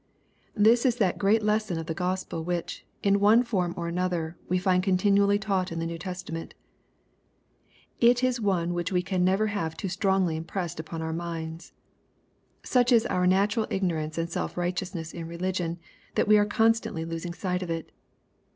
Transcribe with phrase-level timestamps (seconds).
[0.55, 4.57] This is that great lesson of the Gospel which, in one form or another, we
[4.57, 6.55] find continually taught in the New Testament.
[7.99, 11.73] It is one which we can never have too strongly impressed upon our minds.
[12.63, 15.77] Such is our natural ignorance and self righteousness in religion,
[16.15, 17.91] that we are constantly losing siglit of it.